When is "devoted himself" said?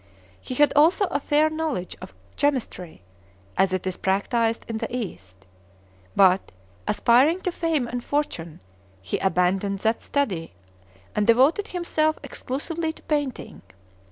11.27-12.17